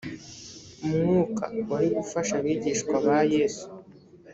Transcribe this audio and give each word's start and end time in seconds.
mwuka 0.93 1.45
wari 1.69 1.87
gufasha 1.97 2.33
abigishwa 2.39 2.95
ba 3.05 3.17
yesu 3.33 3.65